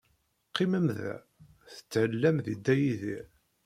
[0.49, 1.13] Qqimem da,
[1.73, 3.25] tethellam deg Dda Yidir.